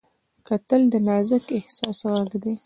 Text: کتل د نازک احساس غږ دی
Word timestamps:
کتل 0.47 0.81
د 0.93 0.95
نازک 1.07 1.45
احساس 1.59 1.99
غږ 2.11 2.31
دی 2.43 2.53